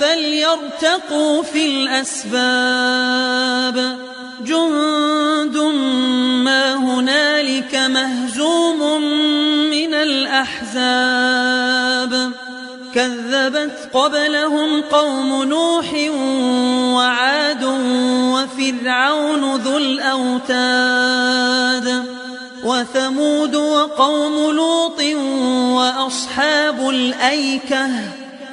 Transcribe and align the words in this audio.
فليرتقوا 0.00 1.42
في 1.42 1.66
الأسباب. 1.66 3.26
جند 4.40 5.56
ما 6.44 6.74
هنالك 6.74 7.74
مهزوم 7.74 9.02
من 9.70 9.94
الأحزاب. 9.94 10.72
كذبت 12.94 13.88
قبلهم 13.92 14.80
قوم 14.80 15.42
نوح 15.42 15.94
وعاد 16.94 17.64
وفرعون 18.34 19.56
ذو 19.56 19.76
الأوتاد. 19.76 21.36
وثمود 22.64 23.54
وقوم 23.54 24.56
لوط 24.56 25.00
وأصحاب 25.76 26.90
الأيكة. 26.90 27.88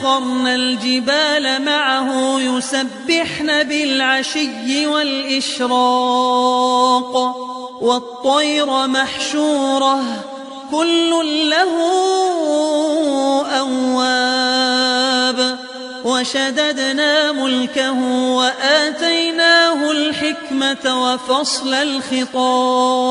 إنا 0.00 0.08
سخرنا 0.08 0.54
الجبال 0.54 1.64
معه 1.64 2.40
يسبحن 2.40 3.62
بالعشي 3.62 4.86
والإشراق 4.86 5.76
والطير 7.80 8.86
محشورة 8.86 10.00
كل 10.70 11.10
له 11.50 11.72
أواب. 13.58 15.58
وشددنا 16.04 17.32
ملكه 17.32 18.02
وآتيناه 18.36 19.90
الحكمة 19.90 21.04
وفصل 21.04 21.74
الخطاب. 21.74 23.10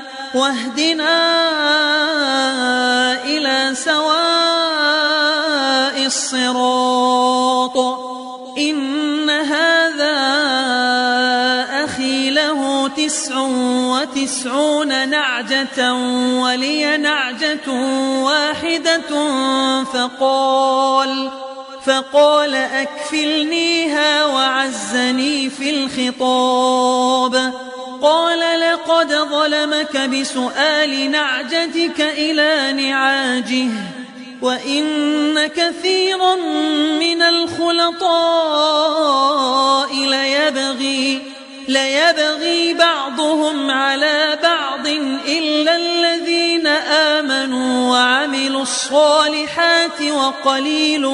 واهدنا 0.35 1.15
إلى 3.23 3.75
سواء 3.75 4.11
الصراط. 6.05 7.77
إن 8.57 9.29
هذا 9.29 10.17
أخي 11.83 12.29
له 12.29 12.87
تسع 12.87 13.37
وتسعون 13.91 15.09
نعجة 15.09 15.93
ولي 16.39 16.97
نعجة 16.97 17.71
واحدة 18.21 19.11
فقال 19.83 21.31
فقال 21.85 22.55
أكفلنيها 22.55 24.25
وعزني 24.25 25.49
في 25.49 25.69
الخطاب. 25.69 27.53
قال 28.01 28.59
لقد 28.59 29.13
ظلمك 29.13 29.97
بسؤال 29.97 31.11
نعجتك 31.11 32.01
إلى 32.01 32.73
نعاجه 32.73 33.69
وإن 34.41 35.47
كثيرا 35.47 36.35
من 36.99 37.21
الخلطاء 37.21 38.11
ليبغي 39.93 41.21
ليبغي 41.67 42.73
بعضهم 42.73 43.71
على 43.71 44.39
بعض 44.43 44.87
إلا 45.27 45.75
الذين 45.75 46.67
آمنوا 46.67 47.91
وعملوا 47.91 48.61
الصالحات 48.61 50.01
وقليل 50.01 51.07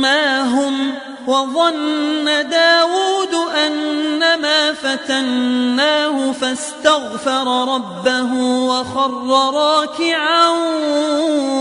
ما 0.00 0.40
هم 0.42 0.94
وظن 1.26 2.48
داود 2.50 3.33
أنما 3.54 4.72
فتناه 4.72 6.32
فاستغفر 6.32 7.74
ربه 7.74 8.32
وخر 8.42 9.50
راكعا 9.54 10.48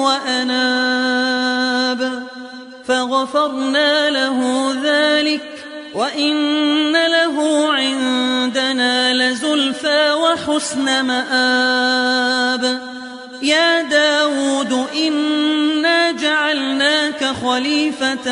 وأناب 0.04 1.44
فغفرنا 2.88 4.10
له 4.10 4.70
ذلك 4.84 5.54
وإن 5.96 6.92
له 6.92 7.68
عندنا 7.74 9.14
لزلفى 9.14 10.12
وحسن 10.12 11.06
مآب 11.06 12.93
يا 13.44 13.82
داود 13.82 14.88
إنا 14.96 16.12
جعلناك 16.12 17.26
خليفة 17.26 18.24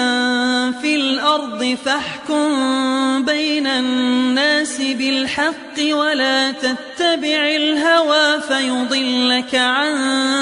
في 0.71 0.95
الأرض 0.95 1.77
فاحكم 1.85 3.25
بين 3.25 3.67
الناس 3.67 4.81
بالحق 4.81 5.77
ولا 5.91 6.51
تتبع 6.51 7.45
الهوى 7.55 8.41
فيضلك 8.47 9.55
عن 9.55 9.95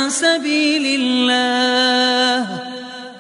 سبيل 0.09 1.01
الله. 1.01 2.59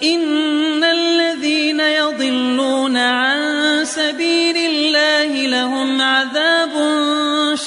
إن 0.03 0.83
الذين 0.83 1.79
يضلون 1.79 2.97
عن 2.97 3.85
سبيل 3.85 4.57
الله 4.57 5.47
لهم 5.47 6.01
عذاب 6.01 6.98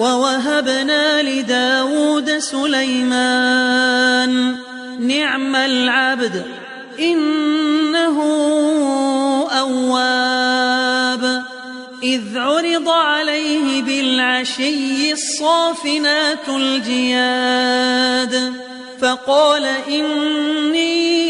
ووهبنا 0.00 1.22
لداود 1.22 2.38
سليمان. 2.38 3.82
نعم 5.00 5.56
العبد 5.56 6.44
إنه 7.00 8.16
أواب. 9.60 11.42
إذ 12.02 12.38
عرض 12.38 12.88
عليه 12.88 13.82
بالعشي 13.82 15.12
الصافنات 15.12 16.48
الجياد 16.48 18.34
فقال 19.00 19.66
إني 19.88 21.29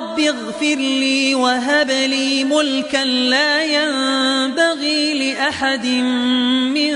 رب 0.00 0.20
اغفر 0.20 0.76
لي 0.76 1.34
وهب 1.34 1.90
لي 1.90 2.44
ملكا 2.44 3.04
لا 3.04 3.64
ينبغي 3.64 5.32
لأحد 5.32 5.86
من 5.86 6.94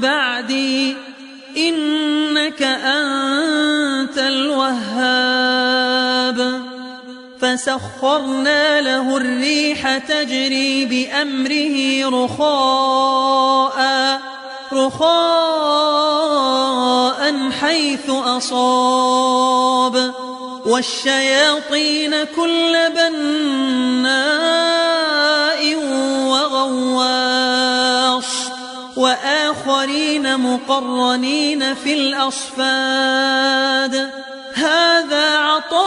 بعدي. 0.00 0.96
إنك 1.56 2.62
أنت 2.62 4.18
الوهاب. 4.18 5.72
فسخرنا 7.40 8.80
له 8.80 9.16
الريح 9.16 9.98
تجري 9.98 10.84
بأمره 10.84 12.08
رخاء 12.24 13.82
رخاء 14.72 15.12
حيث 17.60 18.10
أصاب. 18.10 20.14
والشياطين 20.66 22.24
كل 22.24 22.76
بناء 22.96 24.12
وغواص 26.26 27.72
وآخرين 28.96 30.40
مقرنين 30.40 31.74
في 31.74 31.94
الأصفاد 31.94 33.42
هذا 34.54 35.38
عطاؤنا 35.38 35.82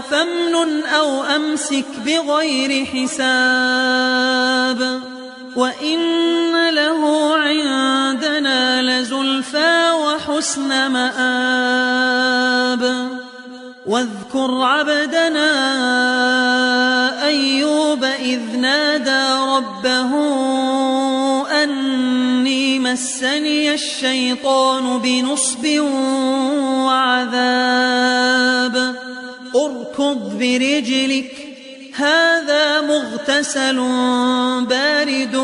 فامنن 0.00 0.84
أو 0.86 1.22
أمسك 1.22 1.84
بغير 2.06 2.84
حساب 2.84 4.28
وإن 5.56 5.98
وحسن 10.38 10.70
مآب. 10.92 12.82
واذكر 13.86 14.62
عبدنا 14.62 15.50
أيوب 17.26 18.04
إذ 18.04 18.56
نادى 18.56 19.26
ربه 19.56 20.12
أني 21.62 22.78
مسني 22.78 23.74
الشيطان 23.74 24.98
بنصب 24.98 25.66
وعذاب. 26.86 27.56
اركض 29.56 30.38
برجلك 30.38 31.48
هذا 31.94 32.80
مغتسل 32.80 33.76
بارد 34.70 35.34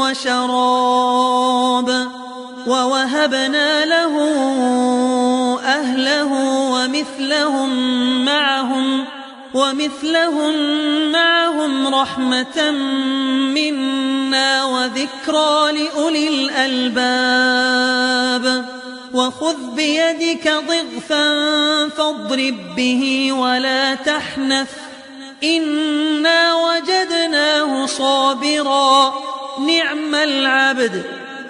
وشراب. 0.00 0.68
ووهبنا 2.68 3.84
له 3.84 4.14
أهله 5.64 6.32
ومثلهم 6.72 7.70
معهم 8.24 9.04
ومثلهم 9.54 10.54
معهم 11.12 11.94
رحمة 11.94 12.70
منا 13.54 14.64
وذكرى 14.64 15.72
لأولي 15.72 16.28
الألباب 16.28 17.68
وخذ 19.14 19.56
بيدك 19.76 20.52
ضغثا 20.68 21.28
فاضرب 21.88 22.56
به 22.76 23.32
ولا 23.32 23.94
تحنث 23.94 24.70
إنا 25.44 26.54
وجدناه 26.54 27.86
صابرا 27.86 29.14
نعم 29.66 30.14
العبد 30.14 31.17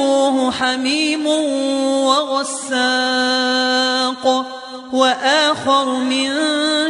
فليذوقوه 0.00 0.50
حميم 0.50 1.26
وغساق 2.06 3.04
وآخر 4.92 5.94
من 5.94 6.30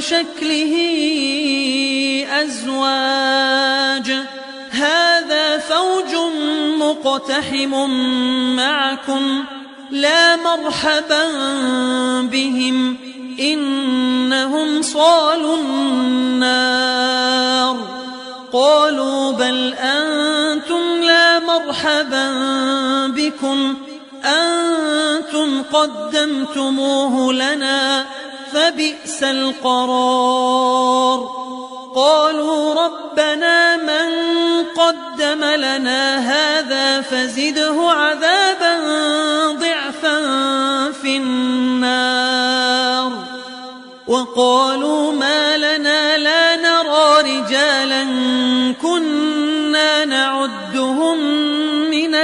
شكله 0.00 0.74
أزواج 2.42 4.12
هذا 4.70 5.58
فوج 5.58 6.14
مقتحم 6.78 7.90
معكم 8.56 9.44
لا 9.90 10.36
مرحبا 10.36 11.24
بهم 12.22 12.96
إنهم 13.40 14.82
صالوا 14.82 15.56
النار 15.56 16.70
قالوا 18.52 19.32
بل 19.32 19.74
أنتم 19.74 20.39
مرحبا 21.70 22.26
بكم. 23.06 23.74
أنتم 24.24 25.62
قدمتموه 25.62 27.32
لنا 27.32 28.06
فبئس 28.52 29.22
القرار. 29.22 30.60
قالوا 31.94 32.74
ربنا 32.84 33.76
من 33.76 34.08
قدم 34.76 35.44
لنا 35.44 36.18
هذا 36.18 37.00
فزده 37.00 37.90
عذابا 37.90 38.76
ضعفا 39.52 40.22
في 40.92 41.16
النار. 41.16 43.12
وقالوا 44.08 45.12
ما 45.12 45.56
لنا 45.56 46.18
لا 46.18 46.56
نرى 46.56 47.20
رجالا 47.22 48.04
كنا 48.82 50.04
من 50.04 50.59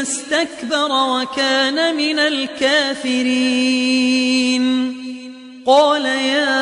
استكبر 0.00 0.92
وكان 0.92 1.96
من 1.96 2.18
الكافرين. 2.18 3.58
قال 5.66 6.04
يا 6.04 6.54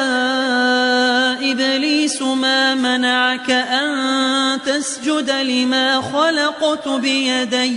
إبليس 1.53 2.23
ما 2.23 2.75
منعك 2.75 3.51
أن 3.51 4.59
تسجد 4.67 5.31
لما 5.31 6.01
خلقت 6.01 6.89
بيدي؟ 6.89 7.77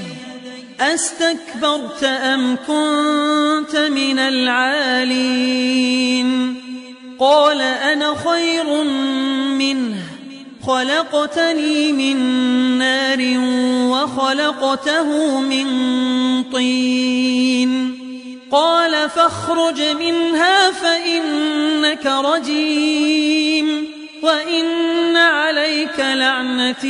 أستكبرت 0.80 2.04
أم 2.04 2.56
كنت 2.68 3.76
من 3.76 4.20
العالين؟ 4.20 5.70
قال 7.20 7.62
أنا 7.62 8.16
خير 8.16 8.84
منه. 9.54 10.09
خلقتني 10.70 11.92
من 11.92 12.18
نار 12.78 13.20
وخلقته 13.90 15.40
من 15.40 15.68
طين. 16.44 18.00
قال 18.52 19.10
فاخرج 19.10 19.82
منها 19.82 20.72
فإنك 20.72 22.06
رجيم 22.06 23.88
وإن 24.24 25.18
عليك 25.18 26.00
لعنتي 26.00 26.88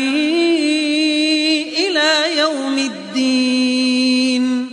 إلى 1.88 2.38
يوم 2.38 2.78
الدين. 2.78 4.70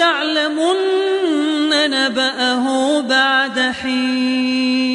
ولتعلمن 0.00 1.90
نبأه 1.90 3.00
بعد 3.00 3.58
حين. 3.60 4.89